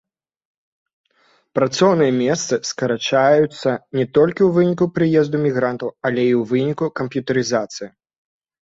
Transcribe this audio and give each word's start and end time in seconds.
Працоўныя 1.59 2.11
месцы 2.23 2.53
скарачаюцца 2.69 3.69
не 4.01 4.05
толькі 4.15 4.37
ў 4.37 4.49
выніку 4.57 4.85
прыезду 4.97 5.35
мігрантаў, 5.45 5.89
але 6.09 6.21
і 6.33 6.37
ў 6.41 6.53
выніку 6.55 6.85
камп'ютарызацыі. 7.03 7.87